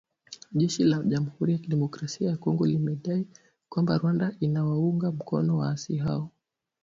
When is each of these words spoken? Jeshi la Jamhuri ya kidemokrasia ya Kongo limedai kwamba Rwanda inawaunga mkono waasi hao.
Jeshi 0.57 0.83
la 0.89 0.97
Jamhuri 1.09 1.51
ya 1.53 1.57
kidemokrasia 1.59 2.29
ya 2.29 2.37
Kongo 2.37 2.65
limedai 2.65 3.27
kwamba 3.69 3.97
Rwanda 3.97 4.35
inawaunga 4.39 5.11
mkono 5.11 5.57
waasi 5.57 5.97
hao. 5.97 6.31